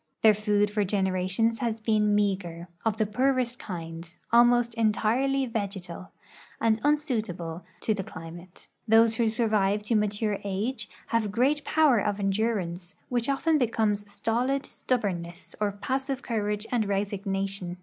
Their 0.23 0.33
food 0.33 0.71
for 0.71 0.83
generations 0.83 1.59
has 1.59 1.79
been 1.79 2.15
mea 2.15 2.35
ger, 2.35 2.67
of 2.83 2.97
the 2.97 3.05
poorest 3.05 3.59
kind, 3.59 4.11
almost 4.33 4.73
entirely 4.73 5.45
vegetal, 5.45 6.09
and 6.59 6.79
unsuitable 6.83 7.63
to 7.81 7.93
the 7.93 8.03
climate. 8.03 8.67
Those 8.87 9.17
avIio 9.17 9.29
survive 9.29 9.83
to 9.83 9.95
mature 9.95 10.39
age 10.43 10.89
have 11.09 11.31
great 11.31 11.63
})OAver 11.65 12.03
of 12.03 12.19
endurance, 12.19 12.95
Avhich 13.11 13.31
often 13.31 13.59
becomes 13.59 14.11
stolid 14.11 14.65
stubbornness 14.65 15.55
or 15.61 15.71
passive 15.71 16.23
courage 16.23 16.65
and 16.71 16.87
resignation. 16.87 17.77